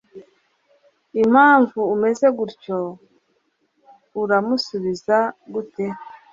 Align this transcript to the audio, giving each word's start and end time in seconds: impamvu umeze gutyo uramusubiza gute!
impamvu 1.21 1.79
umeze 1.93 2.27
gutyo 2.37 2.77
uramusubiza 4.21 5.17
gute! 5.53 5.85